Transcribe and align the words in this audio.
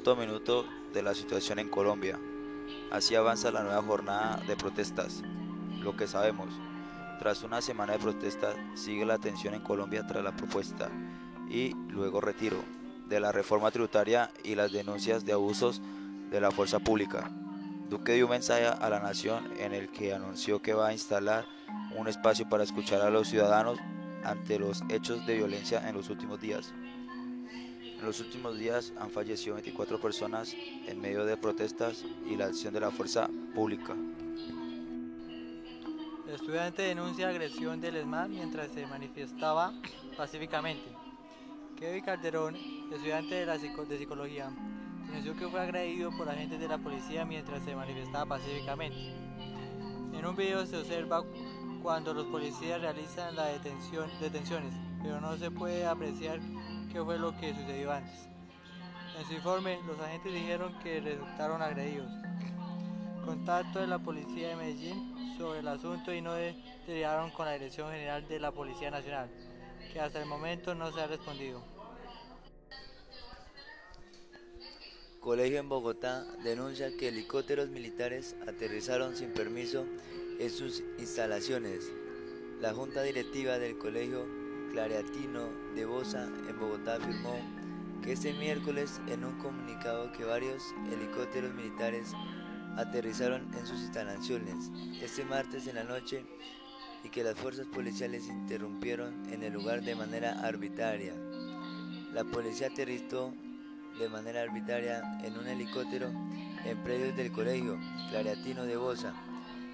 minuto 0.00 0.16
minuto 0.16 0.64
de 0.94 1.02
la 1.02 1.14
situación 1.14 1.58
en 1.58 1.68
Colombia. 1.68 2.18
Así 2.90 3.14
avanza 3.16 3.50
la 3.50 3.62
nueva 3.62 3.82
jornada 3.82 4.40
de 4.46 4.56
protestas. 4.56 5.22
Lo 5.82 5.94
que 5.94 6.06
sabemos, 6.06 6.48
tras 7.18 7.42
una 7.42 7.60
semana 7.60 7.92
de 7.92 7.98
protestas 7.98 8.56
sigue 8.74 9.04
la 9.04 9.18
tensión 9.18 9.52
en 9.52 9.60
Colombia 9.60 10.06
tras 10.06 10.24
la 10.24 10.34
propuesta 10.34 10.88
y 11.50 11.74
luego 11.90 12.22
retiro 12.22 12.56
de 13.10 13.20
la 13.20 13.30
reforma 13.30 13.70
tributaria 13.70 14.30
y 14.42 14.54
las 14.54 14.72
denuncias 14.72 15.26
de 15.26 15.34
abusos 15.34 15.82
de 16.30 16.40
la 16.40 16.50
fuerza 16.50 16.78
pública. 16.78 17.30
Duque 17.90 18.14
dio 18.14 18.24
un 18.24 18.30
mensaje 18.30 18.68
a 18.68 18.88
la 18.88 19.00
nación 19.00 19.52
en 19.58 19.74
el 19.74 19.90
que 19.90 20.14
anunció 20.14 20.62
que 20.62 20.72
va 20.72 20.88
a 20.88 20.92
instalar 20.94 21.44
un 21.94 22.08
espacio 22.08 22.48
para 22.48 22.64
escuchar 22.64 23.02
a 23.02 23.10
los 23.10 23.28
ciudadanos 23.28 23.78
ante 24.24 24.58
los 24.58 24.82
hechos 24.88 25.26
de 25.26 25.36
violencia 25.36 25.86
en 25.86 25.94
los 25.94 26.08
últimos 26.08 26.40
días. 26.40 26.72
En 28.00 28.06
los 28.06 28.18
últimos 28.20 28.56
días 28.56 28.94
han 28.98 29.10
fallecido 29.10 29.56
24 29.56 30.00
personas 30.00 30.56
en 30.86 30.98
medio 31.02 31.26
de 31.26 31.36
protestas 31.36 32.02
y 32.26 32.34
la 32.34 32.46
acción 32.46 32.72
de 32.72 32.80
la 32.80 32.90
fuerza 32.90 33.28
pública. 33.54 33.94
El 36.26 36.34
estudiante 36.34 36.80
denuncia 36.80 37.28
agresión 37.28 37.78
del 37.78 37.96
ESMAD 37.96 38.28
mientras 38.30 38.72
se 38.72 38.86
manifestaba 38.86 39.74
pacíficamente. 40.16 40.96
Kevin 41.76 42.02
Calderón, 42.02 42.56
estudiante 42.90 43.34
de, 43.34 43.44
la 43.44 43.58
de 43.58 43.98
psicología, 43.98 44.50
denunció 45.06 45.36
que 45.36 45.48
fue 45.48 45.60
agredido 45.60 46.10
por 46.16 46.26
agentes 46.26 46.58
de 46.58 46.68
la 46.68 46.78
policía 46.78 47.26
mientras 47.26 47.62
se 47.64 47.76
manifestaba 47.76 48.24
pacíficamente. 48.24 49.12
En 50.14 50.24
un 50.24 50.34
video 50.34 50.64
se 50.64 50.78
observa 50.78 51.22
cuando 51.82 52.14
los 52.14 52.24
policías 52.28 52.80
realizan 52.80 53.36
las 53.36 53.62
detenciones, 53.62 54.74
pero 55.02 55.20
no 55.20 55.36
se 55.36 55.50
puede 55.50 55.84
apreciar 55.84 56.40
qué 56.92 57.02
fue 57.02 57.18
lo 57.18 57.36
que 57.38 57.54
sucedió 57.54 57.92
antes. 57.92 58.28
En 59.18 59.26
su 59.26 59.34
informe, 59.34 59.78
los 59.86 59.98
agentes 60.00 60.32
dijeron 60.32 60.78
que 60.82 61.00
resultaron 61.00 61.62
agredidos. 61.62 62.10
Contacto 63.24 63.80
de 63.80 63.86
la 63.86 63.98
policía 63.98 64.48
de 64.48 64.56
Medellín 64.56 65.36
sobre 65.38 65.60
el 65.60 65.68
asunto 65.68 66.12
y 66.12 66.20
no 66.20 66.34
derivaron 66.86 67.30
con 67.30 67.46
la 67.46 67.52
Dirección 67.52 67.90
General 67.90 68.26
de 68.26 68.40
la 68.40 68.50
Policía 68.50 68.90
Nacional, 68.90 69.28
que 69.92 70.00
hasta 70.00 70.20
el 70.20 70.26
momento 70.26 70.74
no 70.74 70.90
se 70.92 71.00
ha 71.00 71.06
respondido. 71.06 71.62
Colegio 75.20 75.58
en 75.58 75.68
Bogotá 75.68 76.24
denuncia 76.42 76.96
que 76.96 77.08
helicópteros 77.08 77.68
militares 77.68 78.34
aterrizaron 78.48 79.14
sin 79.16 79.32
permiso 79.34 79.84
en 80.38 80.50
sus 80.50 80.82
instalaciones. 80.98 81.92
La 82.58 82.72
junta 82.72 83.02
directiva 83.02 83.58
del 83.58 83.76
Colegio 83.76 84.39
Clareatino 84.70 85.48
de 85.74 85.84
Bosa 85.84 86.28
en 86.48 86.58
Bogotá 86.58 86.96
afirmó 86.96 87.36
que 88.02 88.12
este 88.12 88.32
miércoles 88.32 89.00
en 89.08 89.24
un 89.24 89.36
comunicado 89.38 90.12
que 90.12 90.24
varios 90.24 90.74
helicópteros 90.92 91.52
militares 91.54 92.12
aterrizaron 92.76 93.52
en 93.58 93.66
sus 93.66 93.80
instalaciones 93.80 94.70
este 95.02 95.24
martes 95.24 95.66
en 95.66 95.74
la 95.74 95.84
noche 95.84 96.24
y 97.04 97.08
que 97.08 97.24
las 97.24 97.34
fuerzas 97.34 97.66
policiales 97.66 98.28
interrumpieron 98.28 99.26
en 99.32 99.42
el 99.42 99.52
lugar 99.52 99.82
de 99.82 99.96
manera 99.96 100.40
arbitraria. 100.40 101.14
La 102.12 102.24
policía 102.24 102.68
aterrizó 102.68 103.34
de 103.98 104.08
manera 104.08 104.42
arbitraria 104.42 105.02
en 105.24 105.36
un 105.36 105.46
helicóptero 105.46 106.10
en 106.64 106.78
predios 106.84 107.16
del 107.16 107.32
colegio 107.32 107.78
Clareatino 108.10 108.64
de 108.64 108.76
Bosa 108.76 109.14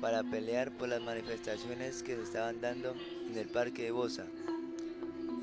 para 0.00 0.22
pelear 0.22 0.70
por 0.72 0.88
las 0.88 1.02
manifestaciones 1.02 2.02
que 2.02 2.16
se 2.16 2.22
estaban 2.22 2.60
dando 2.60 2.94
en 3.28 3.36
el 3.36 3.48
parque 3.48 3.84
de 3.84 3.90
Bosa. 3.90 4.26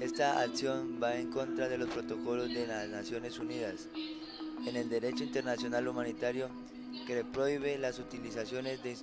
Esta 0.02 0.42
acción 0.42 1.00
va 1.02 1.16
en 1.16 1.32
contra 1.32 1.70
de 1.70 1.78
los 1.78 1.90
protocolos 1.90 2.50
de 2.50 2.68
las 2.68 2.90
Naciones 2.90 3.40
Unidas 3.40 3.88
en 4.68 4.76
el 4.76 4.90
derecho 4.90 5.24
internacional 5.24 5.88
humanitario 5.88 6.50
que 7.08 7.24
prohíbe 7.24 7.78
las 7.78 7.98
utilizaciones 8.00 8.84
de 8.84 8.98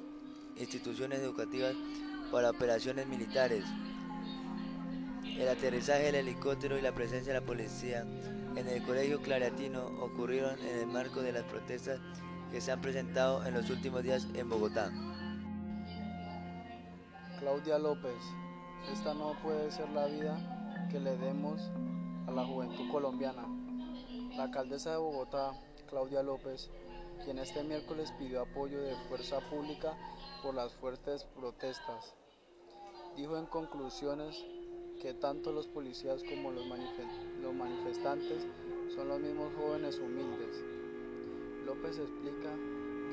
instituciones 0.56 1.20
educativas 1.20 1.74
para 2.30 2.50
operaciones 2.50 3.06
militares. 3.06 3.64
El 5.24 5.48
aterrizaje 5.48 6.04
del 6.04 6.16
helicóptero 6.16 6.78
y 6.78 6.82
la 6.82 6.92
presencia 6.92 7.32
de 7.32 7.40
la 7.40 7.46
policía 7.46 8.04
en 8.54 8.68
el 8.68 8.82
colegio 8.82 9.22
claratino 9.22 9.86
ocurrieron 10.02 10.58
en 10.60 10.78
el 10.80 10.86
marco 10.86 11.22
de 11.22 11.32
las 11.32 11.44
protestas 11.44 12.00
que 12.50 12.60
se 12.60 12.70
han 12.70 12.82
presentado 12.82 13.46
en 13.46 13.54
los 13.54 13.70
últimos 13.70 14.02
días 14.02 14.26
en 14.34 14.46
Bogotá. 14.46 14.92
Claudia 17.38 17.78
López, 17.78 18.12
esta 18.92 19.14
no 19.14 19.34
puede 19.42 19.72
ser 19.72 19.88
la 19.88 20.06
vida 20.06 20.61
que 20.90 21.00
le 21.00 21.16
demos 21.16 21.60
a 22.26 22.30
la 22.30 22.44
juventud 22.44 22.90
colombiana. 22.90 23.46
La 24.36 24.44
alcaldesa 24.44 24.92
de 24.92 24.96
Bogotá, 24.96 25.52
Claudia 25.88 26.22
López, 26.22 26.70
quien 27.24 27.38
este 27.38 27.62
miércoles 27.62 28.12
pidió 28.18 28.42
apoyo 28.42 28.80
de 28.82 28.96
fuerza 29.08 29.40
pública 29.50 29.94
por 30.42 30.54
las 30.54 30.72
fuertes 30.74 31.24
protestas, 31.36 32.14
dijo 33.16 33.36
en 33.36 33.46
conclusiones 33.46 34.44
que 35.00 35.14
tanto 35.14 35.52
los 35.52 35.66
policías 35.66 36.22
como 36.22 36.50
los, 36.50 36.66
manifestantes 36.66 38.46
son 38.94 39.08
los 39.08 39.20
mismos 39.20 39.52
jóvenes 39.56 39.98
humildes. 39.98 40.62
López 41.66 41.98
explica 41.98 42.50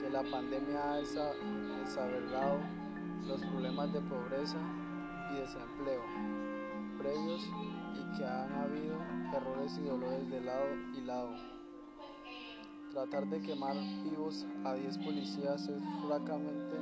que 0.02 0.10
la 0.10 0.24
pandemia 0.24 0.94
ha 0.94 0.96
desavergado 0.98 2.60
los 3.28 3.42
problemas 3.42 3.92
de 3.94 4.02
pobreza 4.02 4.58
y 5.32 5.40
desempleo 5.40 6.02
previos 7.10 7.42
y 7.96 8.18
que 8.18 8.26
han 8.26 8.52
habido 8.54 8.96
errores 9.36 9.78
y 9.78 9.88
dolores 9.88 10.30
de 10.30 10.42
lado 10.42 10.68
y 10.96 11.02
lado. 11.02 11.30
Tratar 12.92 13.28
de 13.28 13.42
quemar 13.42 13.76
vivos 14.04 14.46
a 14.64 14.74
10 14.74 14.98
policías 15.00 15.68
es 15.68 15.82
francamente 16.06 16.76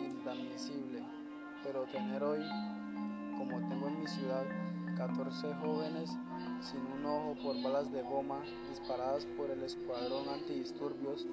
inadmisible, 0.00 1.02
pero 1.64 1.84
tener 1.86 2.22
hoy, 2.22 2.40
como 3.36 3.58
tengo 3.68 3.88
en 3.88 4.00
mi 4.00 4.06
ciudad, 4.06 4.44
14 4.96 5.54
jóvenes 5.54 6.10
sin 6.60 6.80
un 6.80 7.06
ojo 7.06 7.36
por 7.42 7.62
balas 7.62 7.90
de 7.92 8.02
goma 8.02 8.40
disparadas 8.68 9.26
por 9.36 9.50
el 9.50 9.62
escuadrón 9.62 10.28
antidisturbios 10.28 11.26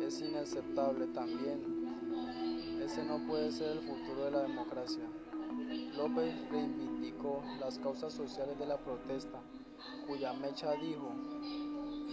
es 0.00 0.20
inaceptable 0.20 1.06
también. 1.08 2.80
Ese 2.80 3.04
no 3.04 3.18
puede 3.26 3.50
ser 3.50 3.72
el 3.72 3.80
futuro 3.80 4.24
de 4.24 4.30
la 4.30 4.42
democracia. 4.42 5.04
López 5.96 6.34
reivindicó 6.50 7.42
las 7.60 7.78
causas 7.78 8.12
sociales 8.12 8.58
de 8.58 8.66
la 8.66 8.78
protesta, 8.78 9.38
cuya 10.06 10.32
mecha 10.32 10.72
dijo 10.72 11.12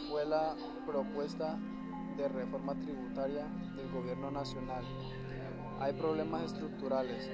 fue 0.10 0.26
la 0.26 0.56
propuesta 0.86 1.58
de 2.18 2.28
reforma 2.28 2.74
tributaria 2.76 3.46
del 3.76 3.90
gobierno 3.92 4.30
nacional. 4.32 4.84
Hay 5.80 5.94
problemas 5.94 6.52
estructurales, 6.52 7.30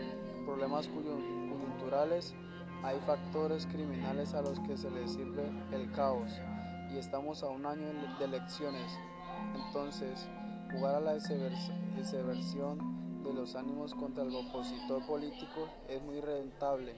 problemas 0.46 0.88
coyunturales, 0.88 2.36
hay 2.84 3.00
factores 3.02 3.66
criminales 3.68 4.34
a 4.34 4.42
los 4.42 4.60
que 4.60 4.78
se 4.78 4.90
les 4.92 5.12
sirve 5.12 5.50
el 5.72 5.92
caos 5.92 6.32
y 6.92 6.98
estamos 6.98 7.44
a 7.44 7.50
un 7.50 7.66
año 7.66 7.88
de 8.20 8.26
elecciones. 8.26 8.92
Entonces, 9.56 10.28
jugar 10.72 10.96
a 10.96 11.00
la 11.00 11.14
deserción 11.14 13.01
de 13.24 13.34
los 13.34 13.56
ánimos 13.56 13.94
contra 13.94 14.24
el 14.24 14.36
opositor 14.36 15.06
político 15.06 15.70
es 15.88 16.02
muy 16.02 16.20
rentable 16.22 16.96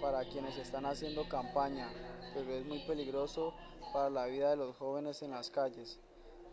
para 0.00 0.24
quienes 0.24 0.56
están 0.56 0.86
haciendo 0.86 1.28
campaña, 1.28 1.88
pero 2.32 2.50
es 2.52 2.64
muy 2.66 2.80
peligroso 2.80 3.52
para 3.92 4.10
la 4.10 4.26
vida 4.26 4.50
de 4.50 4.56
los 4.56 4.76
jóvenes 4.76 5.22
en 5.22 5.30
las 5.32 5.50
calles. 5.50 5.98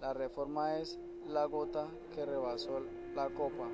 La 0.02 0.14
reforma 0.14 0.78
es 0.78 1.00
la 1.28 1.46
gota 1.46 1.88
que 2.14 2.26
rebasó 2.26 2.82
la 3.16 3.30
copa, 3.30 3.68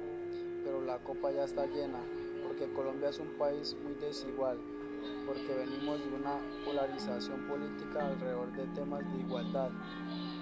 pero 0.63 0.81
la 0.81 0.99
copa 0.99 1.31
ya 1.31 1.45
está 1.45 1.65
llena, 1.65 1.99
porque 2.43 2.71
Colombia 2.73 3.09
es 3.09 3.19
un 3.19 3.37
país 3.37 3.75
muy 3.83 3.95
desigual, 3.95 4.59
porque 5.25 5.53
venimos 5.53 5.99
de 5.99 6.15
una 6.15 6.39
polarización 6.63 7.47
política 7.47 8.07
alrededor 8.07 8.51
de 8.53 8.67
temas 8.67 9.01
de 9.13 9.19
igualdad, 9.19 9.71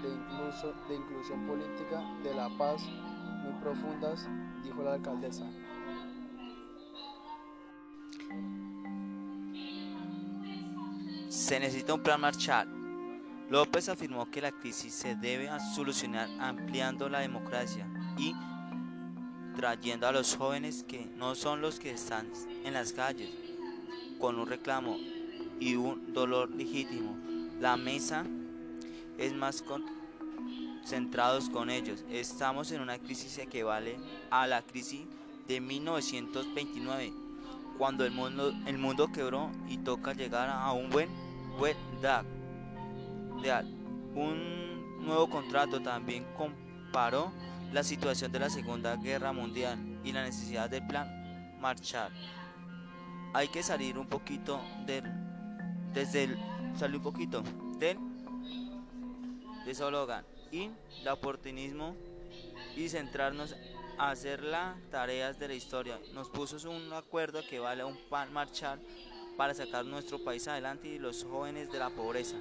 de, 0.02 0.08
incluso, 0.08 0.74
de 0.88 0.96
inclusión 0.96 1.46
política, 1.46 2.02
de 2.22 2.34
la 2.34 2.48
paz 2.58 2.82
profundas 3.66 4.28
dijo 4.62 4.80
la 4.84 4.92
alcaldesa. 4.92 5.44
Se 11.28 11.58
necesita 11.58 11.94
un 11.94 12.00
plan 12.00 12.20
Marshall. 12.20 12.68
López 13.50 13.88
afirmó 13.88 14.30
que 14.30 14.40
la 14.40 14.52
crisis 14.52 14.94
se 14.94 15.16
debe 15.16 15.50
solucionar 15.74 16.28
ampliando 16.38 17.08
la 17.08 17.20
democracia 17.20 17.88
y 18.16 18.34
trayendo 19.56 20.06
a 20.06 20.12
los 20.12 20.36
jóvenes 20.36 20.84
que 20.84 21.06
no 21.16 21.34
son 21.34 21.60
los 21.60 21.80
que 21.80 21.90
están 21.90 22.28
en 22.64 22.72
las 22.72 22.92
calles 22.92 23.30
con 24.20 24.38
un 24.38 24.46
reclamo 24.46 24.96
y 25.58 25.74
un 25.74 26.12
dolor 26.12 26.50
legítimo. 26.50 27.16
La 27.60 27.76
mesa 27.76 28.24
es 29.18 29.32
más 29.34 29.60
con 29.60 29.95
centrados 30.86 31.50
con 31.50 31.68
ellos. 31.68 32.04
Estamos 32.10 32.70
en 32.70 32.80
una 32.80 32.98
crisis 32.98 33.40
que 33.50 33.64
vale 33.64 33.98
a 34.30 34.46
la 34.46 34.62
crisis 34.62 35.04
de 35.48 35.60
1929, 35.60 37.12
cuando 37.76 38.04
el 38.04 38.12
mundo, 38.12 38.54
el 38.66 38.78
mundo 38.78 39.10
quebró 39.12 39.50
y 39.68 39.78
toca 39.78 40.12
llegar 40.12 40.48
a 40.48 40.72
un 40.72 40.88
buen, 40.90 41.08
buen 41.58 41.76
DAC, 42.00 42.24
un 44.14 45.04
nuevo 45.04 45.28
contrato 45.28 45.80
también 45.82 46.24
comparó 46.36 47.32
la 47.72 47.82
situación 47.82 48.32
de 48.32 48.38
la 48.38 48.50
Segunda 48.50 48.96
Guerra 48.96 49.32
Mundial 49.32 49.78
y 50.04 50.12
la 50.12 50.22
necesidad 50.22 50.70
del 50.70 50.86
plan 50.86 51.58
Marshall. 51.60 52.12
Hay 53.34 53.48
que 53.48 53.62
salir 53.62 53.98
un 53.98 54.06
poquito 54.06 54.60
del 54.86 55.04
desde 55.92 56.24
el 56.24 56.38
salir 56.76 56.96
un 56.96 57.02
poquito 57.02 57.42
del 57.78 57.98
de 59.64 59.74
slogan 59.74 60.24
y 60.50 60.70
el 61.00 61.08
oportunismo 61.08 61.94
y 62.76 62.88
centrarnos 62.88 63.56
a 63.98 64.10
hacer 64.10 64.42
las 64.42 64.76
tareas 64.90 65.38
de 65.38 65.48
la 65.48 65.54
historia. 65.54 65.98
Nos 66.12 66.28
puso 66.28 66.70
un 66.70 66.92
acuerdo 66.92 67.40
que 67.48 67.58
vale 67.58 67.84
un 67.84 67.96
plan 68.08 68.32
Marshall 68.32 68.80
para 69.36 69.54
sacar 69.54 69.84
nuestro 69.84 70.22
país 70.22 70.46
adelante 70.48 70.88
y 70.88 70.98
los 70.98 71.24
jóvenes 71.24 71.70
de 71.70 71.78
la 71.78 71.90
pobreza. 71.90 72.36